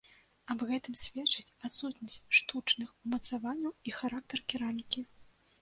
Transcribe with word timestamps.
Аб 0.53 0.61
гэтым 0.69 0.95
сведчаць 1.01 1.53
адсутнасць 1.69 2.25
штучных 2.39 2.89
умацаванняў 3.03 3.77
і 3.91 3.97
характар 3.99 4.39
керамікі. 4.55 5.07